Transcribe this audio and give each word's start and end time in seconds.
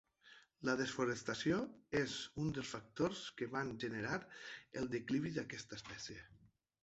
La 0.67 0.73
desforestació 0.77 1.59
és 1.99 2.15
un 2.45 2.49
dels 2.55 2.71
factors 2.77 3.21
que 3.41 3.49
van 3.55 3.69
generar 3.83 4.17
el 4.83 4.89
declivi 4.95 5.35
d"aquesta 5.39 5.81
espècie. 5.81 6.25